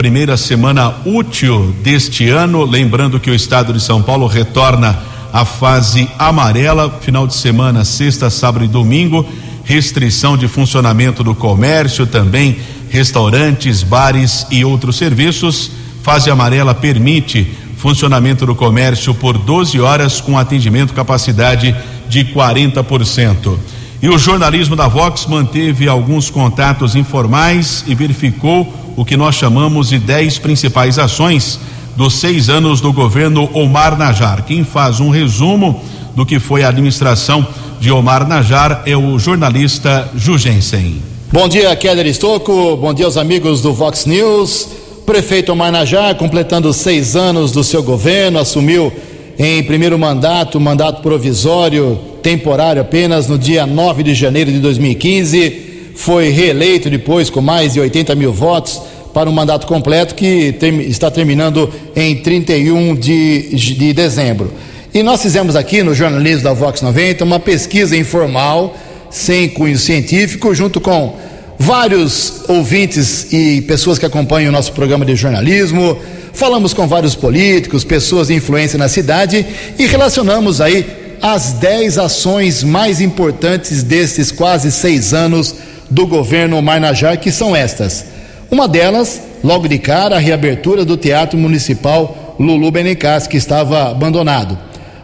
[0.01, 2.65] primeira semana útil deste ano.
[2.65, 4.97] Lembrando que o estado de São Paulo retorna
[5.31, 9.23] à fase amarela, final de semana, sexta, sábado e domingo.
[9.63, 12.57] Restrição de funcionamento do comércio, também
[12.89, 15.69] restaurantes, bares e outros serviços.
[16.01, 21.75] Fase amarela permite funcionamento do comércio por 12 horas com atendimento capacidade
[22.09, 23.55] de 40%.
[24.01, 29.89] E o jornalismo da Vox manteve alguns contatos informais e verificou o que nós chamamos
[29.89, 31.59] de 10 principais ações
[31.95, 34.43] dos seis anos do governo Omar Najar.
[34.43, 35.83] Quem faz um resumo
[36.15, 37.45] do que foi a administração
[37.79, 40.99] de Omar Najar é o jornalista Jugensen.
[41.31, 42.75] Bom dia, Keller Estocco.
[42.77, 44.67] Bom dia aos amigos do Vox News.
[45.05, 48.91] Prefeito Omar Najar, completando seis anos do seu governo, assumiu
[49.37, 56.29] em primeiro mandato, mandato provisório, temporário apenas, no dia 9 de janeiro de 2015 foi
[56.29, 58.81] reeleito depois com mais de 80 mil votos
[59.13, 64.51] para um mandato completo que tem, está terminando em 31 de, de dezembro.
[64.93, 68.75] E nós fizemos aqui no jornalismo da Vox 90 uma pesquisa informal,
[69.09, 71.15] sem cunho científico, junto com
[71.59, 75.97] vários ouvintes e pessoas que acompanham o nosso programa de jornalismo,
[76.33, 79.45] falamos com vários políticos, pessoas de influência na cidade
[79.77, 85.53] e relacionamos aí as 10 ações mais importantes destes quase seis anos
[85.89, 88.05] do governo Marnajá, que são estas.
[88.49, 94.57] Uma delas, logo de cara, a reabertura do Teatro Municipal Lulu Benicas, que estava abandonado.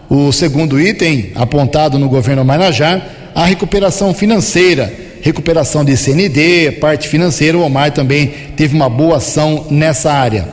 [0.09, 3.01] O segundo item, apontado no governo Marnajá,
[3.35, 9.67] a recuperação financeira, recuperação de CND, parte financeira, o Omar também teve uma boa ação
[9.69, 10.47] nessa área.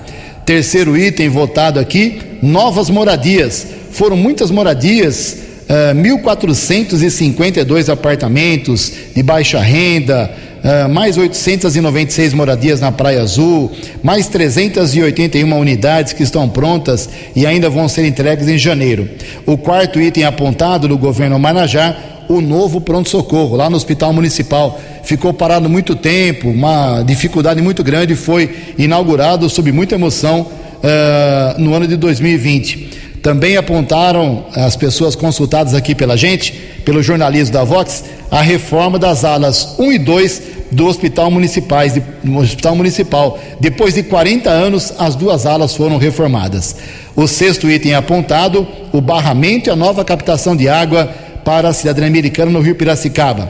[0.44, 3.66] Terceiro item votado aqui, novas moradias.
[3.92, 10.30] Foram muitas moradias uh, ah, 1.452 apartamentos de baixa renda,
[10.64, 13.70] uh, mais 896 moradias na Praia Azul,
[14.02, 19.08] mais 381 unidades que estão prontas e ainda vão ser entregues em janeiro.
[19.46, 21.96] O quarto item apontado do governo Manajá,
[22.28, 24.80] o novo pronto-socorro lá no Hospital Municipal.
[25.02, 31.74] Ficou parado muito tempo, uma dificuldade muito grande, foi inaugurado sob muita emoção uh, no
[31.74, 33.13] ano de 2020.
[33.24, 36.52] Também apontaram as pessoas consultadas aqui pela gente,
[36.84, 42.76] pelo jornalismo da Vox, a reforma das alas 1 e 2 do Hospital, do Hospital
[42.76, 43.38] Municipal.
[43.58, 46.76] Depois de 40 anos, as duas alas foram reformadas.
[47.16, 51.08] O sexto item apontado, o barramento e a nova captação de água
[51.42, 53.48] para a cidadania americana no Rio Piracicaba.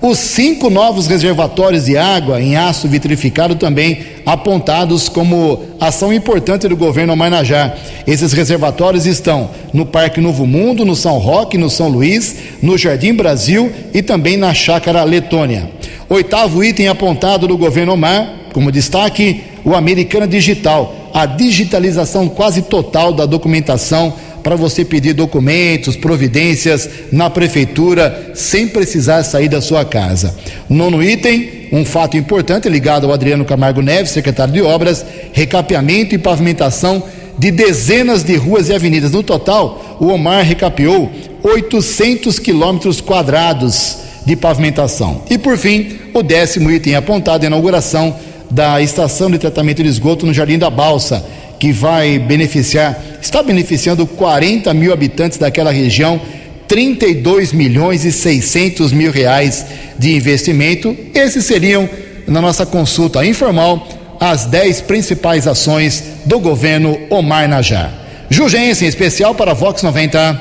[0.00, 6.76] Os cinco novos reservatórios de água em aço vitrificado também apontados como ação importante do
[6.76, 7.74] governo Marnajá.
[8.06, 13.14] Esses reservatórios estão no Parque Novo Mundo, no São Roque, no São Luís, no Jardim
[13.14, 15.70] Brasil e também na Chácara Letônia.
[16.10, 23.12] Oitavo item apontado do governo Omar, como destaque, o Americana Digital, a digitalização quase total
[23.12, 24.12] da documentação
[24.46, 30.36] para você pedir documentos, providências na prefeitura sem precisar sair da sua casa.
[30.70, 36.18] Nono item, um fato importante ligado ao Adriano Camargo Neves, secretário de Obras, recapeamento e
[36.18, 37.02] pavimentação
[37.36, 39.10] de dezenas de ruas e avenidas.
[39.10, 41.10] No total, o Omar recapeou
[41.42, 45.22] 800 quilômetros quadrados de pavimentação.
[45.28, 48.14] E por fim, o décimo item apontado, a inauguração
[48.48, 51.24] da estação de tratamento de esgoto no Jardim da Balsa
[51.58, 56.20] que vai beneficiar, está beneficiando 40 mil habitantes daquela região,
[56.68, 59.66] 32 milhões e 600 mil reais
[59.98, 60.96] de investimento.
[61.14, 61.88] Esses seriam,
[62.26, 63.86] na nossa consulta informal,
[64.20, 67.92] as 10 principais ações do governo Omar Najar.
[68.30, 70.40] Jugensen, especial para Vox 90.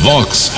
[0.00, 0.52] Vox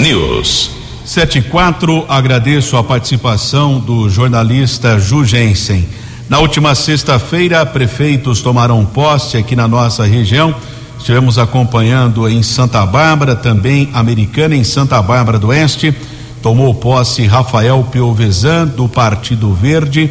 [0.00, 0.70] News.
[1.04, 5.86] 74, agradeço a participação do jornalista Jugensen.
[6.28, 10.54] Na última sexta-feira, prefeitos tomaram posse aqui na nossa região.
[10.98, 15.94] Estivemos acompanhando em Santa Bárbara, também Americana em Santa Bárbara do Oeste.
[16.42, 20.10] Tomou posse Rafael Piovesan, do Partido Verde,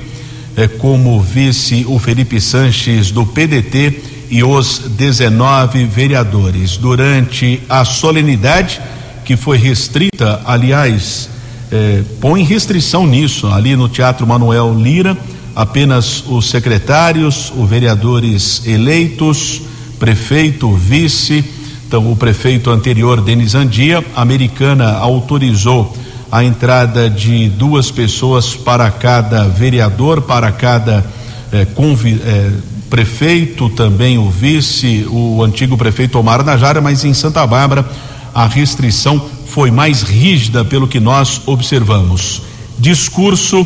[0.55, 6.77] eh, como vice o Felipe Sanches, do PDT, e os 19 vereadores.
[6.77, 8.79] Durante a solenidade,
[9.25, 11.27] que foi restrita, aliás,
[11.71, 15.17] eh, põe restrição nisso, ali no Teatro Manuel Lira
[15.55, 19.61] apenas os secretários, os vereadores eleitos,
[19.99, 21.43] prefeito, vice.
[21.87, 25.95] Então, o prefeito anterior, Denis Andia, americana, autorizou
[26.31, 31.05] a entrada de duas pessoas para cada vereador, para cada
[31.51, 32.51] eh, convi, eh,
[32.89, 37.87] prefeito, também o vice, o antigo prefeito Omar Najara, mas em Santa Bárbara
[38.33, 42.41] a restrição foi mais rígida pelo que nós observamos.
[42.79, 43.65] Discurso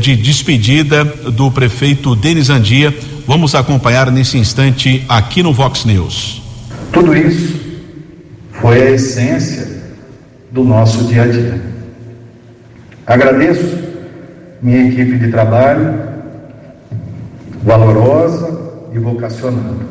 [0.00, 2.94] de despedida do prefeito Denis Andia.
[3.26, 6.42] Vamos acompanhar nesse instante aqui no Vox News.
[6.92, 7.60] Tudo isso
[8.52, 9.68] foi a essência
[10.50, 11.60] do nosso dia a dia.
[13.06, 13.78] Agradeço
[14.62, 15.98] minha equipe de trabalho,
[17.62, 18.60] valorosa
[18.92, 19.86] e vocacionada,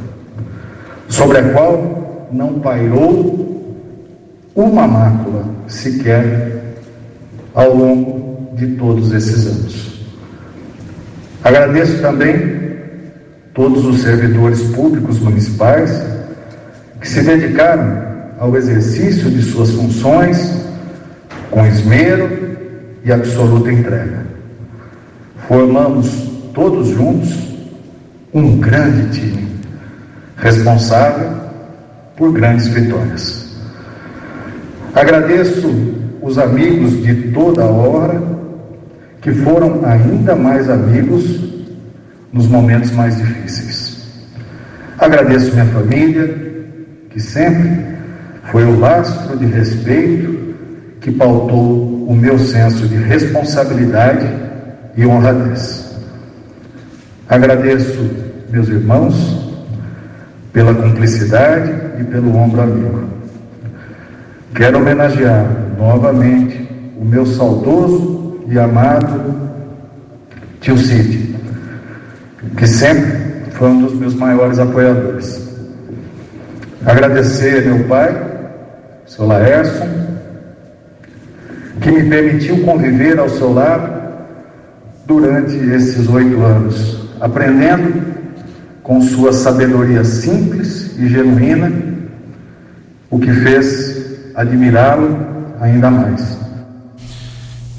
[1.08, 3.40] sobre a qual não pairou
[4.56, 6.76] uma mácula sequer
[7.54, 8.29] ao longo
[8.60, 10.00] de todos esses anos.
[11.44, 12.60] Agradeço também
[13.54, 16.04] todos os servidores públicos municipais
[17.00, 20.54] que se dedicaram ao exercício de suas funções
[21.50, 22.30] com esmero
[23.04, 24.26] e absoluta entrega.
[25.48, 27.50] Formamos todos juntos
[28.34, 29.48] um grande time,
[30.38, 31.32] responsável
[32.16, 33.50] por grandes vitórias.
[34.94, 35.74] Agradeço
[36.22, 38.22] os amigos de toda hora
[39.22, 41.40] que foram ainda mais amigos
[42.32, 44.08] nos momentos mais difíceis.
[44.98, 46.36] Agradeço minha família,
[47.10, 47.86] que sempre
[48.52, 50.56] foi o lastro de respeito
[51.02, 54.28] que pautou o meu senso de responsabilidade
[54.96, 55.98] e honradez.
[57.28, 58.10] Agradeço
[58.50, 59.50] meus irmãos,
[60.52, 63.04] pela cumplicidade e pelo ombro amigo.
[64.56, 65.46] Quero homenagear
[65.78, 66.68] novamente
[67.00, 68.19] o meu saudoso
[68.50, 69.50] e amado
[70.60, 71.36] tio Cid,
[72.58, 75.48] que sempre foi um dos meus maiores apoiadores.
[76.86, 78.28] Agradecer meu pai,
[79.06, 79.84] seu Laércio,
[81.80, 84.00] que me permitiu conviver ao seu lado
[85.06, 88.02] durante esses oito anos, aprendendo
[88.82, 91.72] com sua sabedoria simples e genuína,
[93.12, 95.18] o que fez admirá-lo
[95.60, 96.39] ainda mais.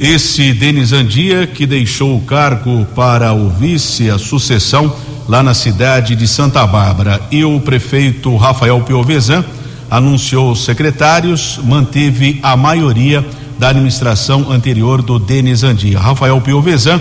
[0.01, 4.97] Esse Denis Andia, que deixou o cargo para o vice, a sucessão,
[5.29, 7.21] lá na cidade de Santa Bárbara.
[7.31, 9.45] E o prefeito Rafael Piovesan
[9.91, 13.23] anunciou os secretários, manteve a maioria
[13.59, 15.99] da administração anterior do Denis Andia.
[15.99, 16.99] Rafael Piovesan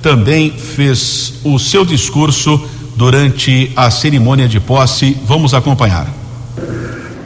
[0.00, 5.14] também fez o seu discurso durante a cerimônia de posse.
[5.26, 6.08] Vamos acompanhar.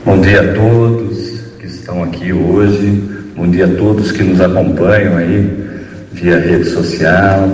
[0.04, 1.16] Bom dia a todos
[1.60, 3.11] que estão aqui hoje.
[3.34, 5.50] Bom dia a todos que nos acompanham aí
[6.12, 7.48] via rede social.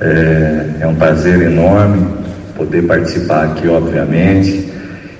[0.00, 2.04] É, é um prazer enorme
[2.56, 4.68] poder participar aqui, obviamente.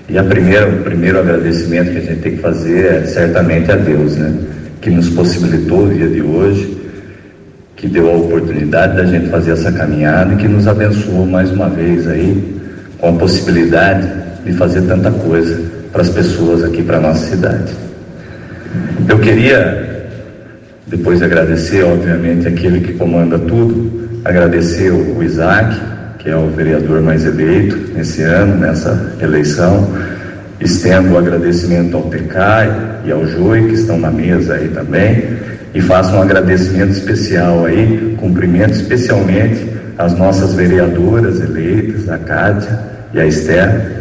[0.08, 3.76] E a primeira, o primeiro agradecimento que a gente tem que fazer é certamente a
[3.76, 4.34] Deus, né?
[4.80, 6.76] Que nos possibilitou o dia de hoje
[7.76, 11.68] que deu a oportunidade da gente fazer essa caminhada e que nos abençoou mais uma
[11.68, 12.60] vez aí
[12.98, 14.08] com a possibilidade
[14.44, 15.62] de fazer tanta coisa
[15.92, 17.87] para as pessoas aqui para nossa cidade.
[19.08, 20.06] Eu queria
[20.86, 25.80] depois de agradecer, obviamente, aquele que comanda tudo, agradecer o Isaac,
[26.18, 29.88] que é o vereador mais eleito nesse ano, nessa eleição.
[30.60, 35.38] Estendo o agradecimento ao TECAI e ao JOI, que estão na mesa aí também
[35.74, 42.78] e faço um agradecimento especial aí, cumprimento especialmente as nossas vereadoras eleitas, a Cátia
[43.12, 43.98] e a Esther,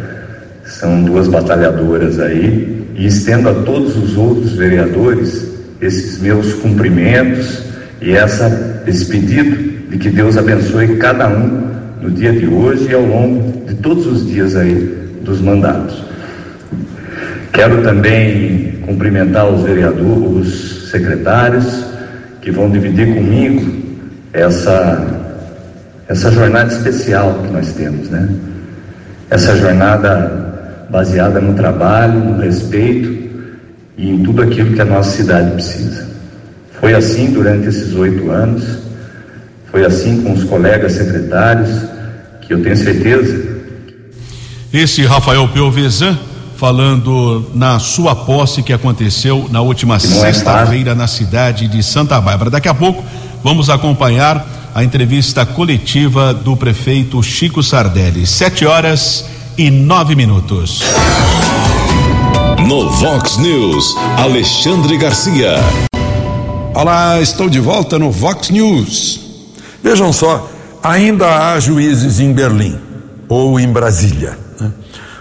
[0.65, 5.47] são duas batalhadoras aí, e estendo a todos os outros vereadores
[5.79, 7.61] esses meus cumprimentos
[8.01, 11.67] e essa, esse pedido de que Deus abençoe cada um
[12.01, 14.73] no dia de hoje e ao longo de todos os dias aí
[15.21, 16.03] dos mandatos.
[17.53, 21.85] Quero também cumprimentar os vereadores, secretários
[22.41, 23.71] que vão dividir comigo
[24.33, 25.13] essa
[26.07, 28.29] essa jornada especial que nós temos, né?
[29.29, 30.46] Essa jornada
[30.89, 33.27] baseada no trabalho, no respeito
[33.97, 36.07] e em tudo aquilo que a nossa cidade precisa.
[36.79, 38.63] Foi assim durante esses oito anos,
[39.71, 41.69] foi assim com os colegas secretários,
[42.41, 43.57] que eu tenho certeza.
[44.71, 46.17] Esse Rafael Piovesan
[46.55, 52.49] falando na sua posse que aconteceu na última é sexta-feira na cidade de Santa Bárbara.
[52.49, 53.03] Daqui a pouco
[53.43, 58.25] vamos acompanhar a entrevista coletiva do prefeito Chico Sardelli.
[58.25, 59.25] Sete horas
[59.57, 60.81] e nove minutos.
[62.67, 65.55] No Vox News, Alexandre Garcia.
[66.73, 69.19] Olá, estou de volta no Vox News.
[69.83, 70.49] Vejam só,
[70.83, 72.77] ainda há juízes em Berlim
[73.27, 74.47] ou em Brasília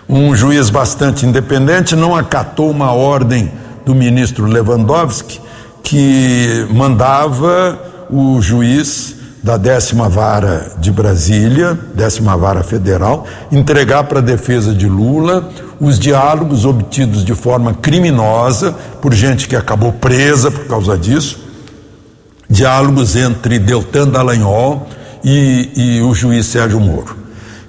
[0.09, 3.51] um juiz bastante independente não acatou uma ordem
[3.85, 5.41] do ministro Lewandowski
[5.83, 7.79] que mandava
[8.09, 14.89] o juiz da décima vara de Brasília, décima vara federal, entregar para a defesa de
[14.89, 15.49] Lula
[15.81, 21.39] os diálogos obtidos de forma criminosa por gente que acabou presa por causa disso,
[22.49, 24.89] diálogos entre Deltan Dallagnol
[25.23, 27.17] e, e o juiz Sérgio Moro.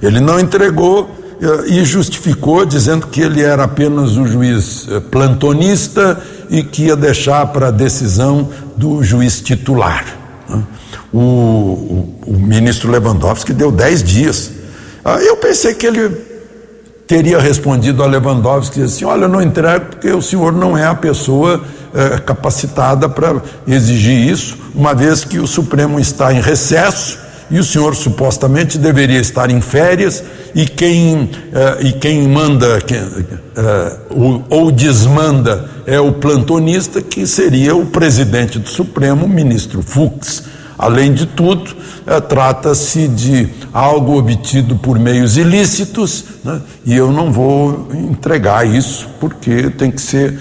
[0.01, 1.09] Ele não entregou
[1.41, 6.95] eh, e justificou dizendo que ele era apenas o juiz eh, plantonista e que ia
[6.95, 10.26] deixar para a decisão do juiz titular.
[11.13, 14.51] O, o, o ministro Lewandowski deu dez dias.
[15.03, 16.09] Ah, eu pensei que ele
[17.07, 20.95] teria respondido a Lewandowski assim: olha, eu não entrego porque o senhor não é a
[20.95, 27.59] pessoa eh, capacitada para exigir isso, uma vez que o Supremo está em recesso e
[27.59, 30.23] o senhor supostamente deveria estar em férias
[30.53, 31.29] e quem, uh,
[31.81, 38.67] e quem manda quem, uh, ou desmanda é o plantonista, que seria o presidente do
[38.67, 40.43] Supremo, o ministro Fux.
[40.77, 46.61] Além de tudo, uh, trata-se de algo obtido por meios ilícitos, né?
[46.85, 50.39] e eu não vou entregar isso, porque tem que ser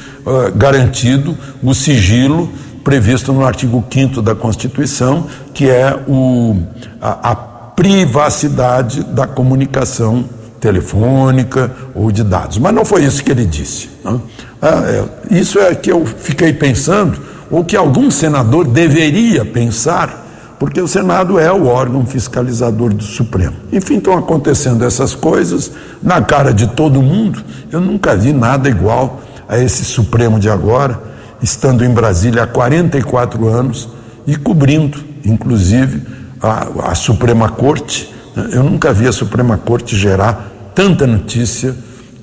[0.57, 2.50] garantido o sigilo
[2.87, 6.57] previsto no artigo 5 da Constituição, que é o,
[7.03, 10.24] a, a privacidade da comunicação
[10.61, 12.59] telefônica ou de dados.
[12.59, 13.91] Mas não foi isso que ele disse.
[14.05, 14.20] Né?
[14.62, 17.18] É, isso é que eu fiquei pensando,
[17.51, 20.24] ou que algum senador deveria pensar
[20.57, 23.57] porque o Senado é o órgão fiscalizador do Supremo.
[23.72, 27.43] Enfim, estão acontecendo essas coisas na cara de todo mundo.
[27.72, 33.49] Eu nunca vi nada igual a esse Supremo de agora, estando em Brasília há 44
[33.49, 33.89] anos
[34.26, 36.03] e cobrindo, inclusive,
[36.43, 38.12] a, a Suprema Corte.
[38.53, 41.74] Eu nunca vi a Suprema Corte gerar tanta notícia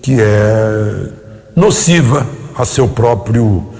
[0.01, 1.09] que é
[1.55, 3.73] nociva a seu próprio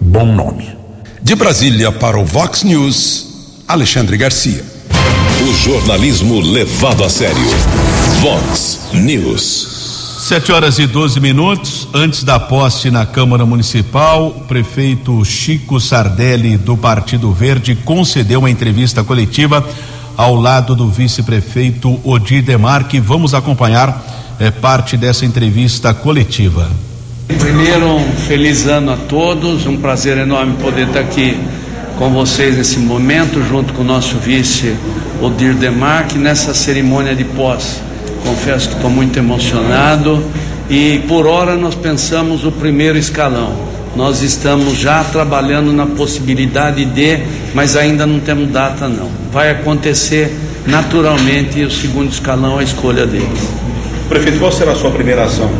[0.00, 0.76] bom nome.
[1.22, 3.62] De Brasília para o Vox News.
[3.68, 4.64] Alexandre Garcia.
[5.48, 7.42] O jornalismo levado a sério.
[8.20, 9.81] Vox News.
[10.22, 11.88] Sete horas e 12 minutos.
[11.92, 18.48] Antes da posse na Câmara Municipal, o prefeito Chico Sardelli, do Partido Verde, concedeu uma
[18.48, 19.68] entrevista coletiva
[20.16, 23.00] ao lado do vice-prefeito Odir Demarque.
[23.00, 24.00] Vamos acompanhar
[24.38, 26.70] é, parte dessa entrevista coletiva.
[27.26, 29.66] Primeiro, um feliz ano a todos.
[29.66, 31.36] Um prazer enorme poder estar aqui
[31.98, 34.76] com vocês nesse momento, junto com o nosso vice
[35.20, 37.91] Odir Demarque, nessa cerimônia de posse.
[38.24, 40.22] Confesso que estou muito emocionado
[40.70, 43.54] e por hora nós pensamos o primeiro escalão.
[43.94, 47.18] Nós estamos já trabalhando na possibilidade de,
[47.54, 49.10] mas ainda não temos data não.
[49.30, 50.34] Vai acontecer
[50.66, 53.50] naturalmente o segundo escalão a escolha deles.
[54.08, 55.50] Prefeito, qual será a sua primeira ação?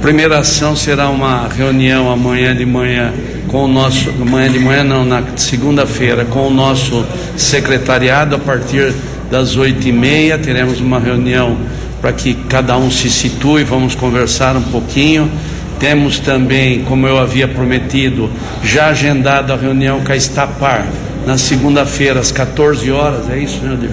[0.00, 3.12] Primeira ação será uma reunião amanhã de manhã
[3.46, 7.04] com o nosso, amanhã de manhã não, na segunda-feira, com o nosso
[7.36, 8.92] secretariado a partir
[9.30, 11.56] das oito e meia, teremos uma reunião
[12.02, 15.30] para que cada um se situe, vamos conversar um pouquinho.
[15.78, 18.28] Temos também, como eu havia prometido,
[18.62, 20.86] já agendado a reunião com a Estapar
[21.24, 23.92] na segunda-feira às 14 horas, é isso, meu Deus?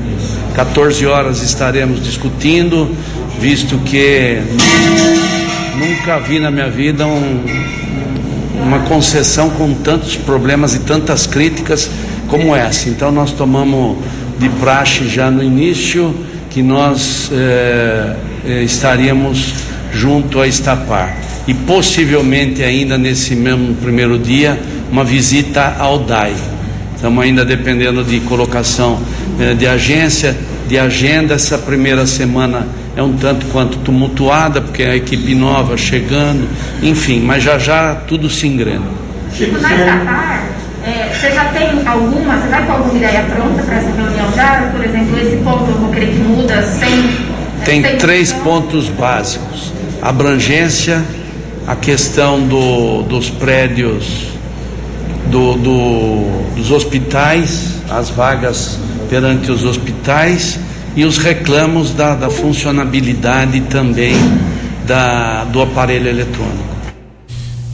[0.55, 2.89] 14 horas estaremos discutindo,
[3.39, 4.39] visto que
[5.77, 7.45] nunca vi na minha vida um,
[8.63, 11.89] uma concessão com tantos problemas e tantas críticas
[12.27, 12.89] como essa.
[12.89, 13.97] Então nós tomamos
[14.39, 16.15] de praxe já no início
[16.49, 19.53] que nós eh, eh, estaríamos
[19.93, 21.15] junto a Estapar
[21.47, 24.59] e possivelmente ainda nesse mesmo primeiro dia
[24.91, 26.33] uma visita ao DAI.
[26.95, 28.99] Estamos ainda dependendo de colocação
[29.39, 30.35] eh, de agência,
[30.67, 31.35] de agenda.
[31.35, 36.47] Essa primeira semana é um tanto quanto tumultuada, porque é a equipe nova chegando,
[36.83, 38.85] enfim, mas já já tudo se engrena.
[39.33, 40.48] Chico, na Estatar, é,
[41.19, 44.71] você já tem alguma, você vai com alguma ideia pronta para essa reunião já?
[44.71, 47.09] Por exemplo, esse ponto eu vou querer que muda sem.
[47.65, 51.03] Tem sem três pontos básicos: abrangência,
[51.67, 54.27] a questão do, dos prédios,
[55.25, 60.57] do, do, dos hospitais, as vagas perante os hospitais
[60.95, 64.15] e os reclamos da, da funcionabilidade também
[64.87, 66.78] da, do aparelho eletrônico.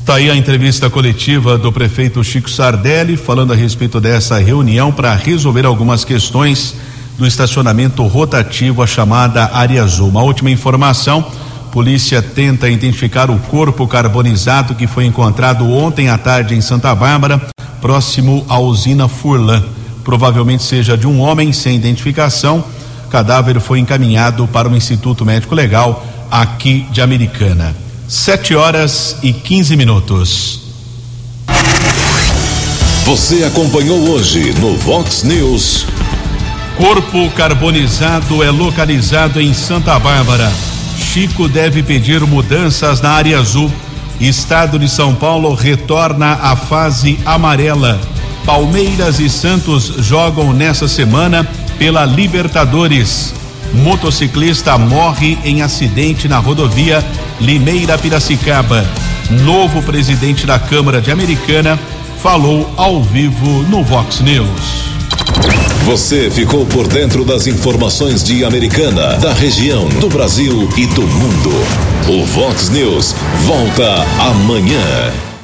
[0.05, 5.15] Está aí a entrevista coletiva do prefeito Chico Sardelli falando a respeito dessa reunião para
[5.15, 6.75] resolver algumas questões
[7.17, 10.09] do estacionamento rotativo, a chamada área azul.
[10.09, 11.25] Uma última informação:
[11.71, 17.41] polícia tenta identificar o corpo carbonizado que foi encontrado ontem à tarde em Santa Bárbara,
[17.81, 19.63] próximo à usina Furlan.
[20.03, 22.63] Provavelmente seja de um homem sem identificação.
[23.07, 27.84] O cadáver foi encaminhado para o Instituto Médico Legal aqui de Americana.
[28.07, 30.59] Sete horas e 15 minutos.
[33.03, 35.87] Você acompanhou hoje no Vox News.
[36.77, 40.53] Corpo carbonizado é localizado em Santa Bárbara.
[40.99, 43.71] Chico deve pedir mudanças na área azul.
[44.19, 47.99] Estado de São Paulo retorna à fase amarela.
[48.45, 51.43] Palmeiras e Santos jogam nessa semana
[51.79, 53.33] pela Libertadores.
[53.75, 57.05] Motociclista morre em acidente na rodovia
[57.39, 58.85] Limeira Piracicaba.
[59.43, 61.77] Novo presidente da Câmara de Americana
[62.21, 64.85] falou ao vivo no Vox News.
[65.83, 71.51] Você ficou por dentro das informações de Americana, da região, do Brasil e do mundo.
[72.07, 73.13] O Vox News
[73.45, 75.34] volta amanhã.